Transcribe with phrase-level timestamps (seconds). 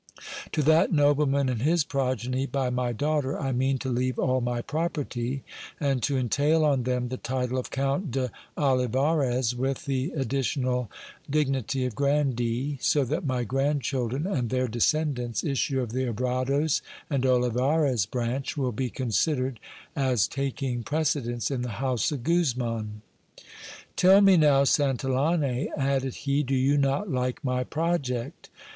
[0.53, 4.63] To that nobleman and his progeny by my daughter I mean to leave all my
[4.63, 5.43] property,
[5.79, 10.89] and to entail on them the title of Count d'Olivarez, with the additional
[11.29, 17.23] dignity of grandee; so that my grandchildren and their descendants, issue of the Abrados and
[17.23, 19.59] Olivarez branch, will be considered
[19.95, 23.03] as taking prece dence in the house of Guzman.
[23.95, 28.49] Tell me now, Santillane, added he, do you not like my project